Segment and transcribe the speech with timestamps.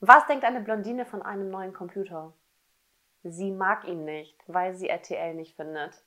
[0.00, 2.32] Was denkt eine Blondine von einem neuen Computer?
[3.22, 6.02] Sie mag ihn nicht, weil sie RTL nicht findet.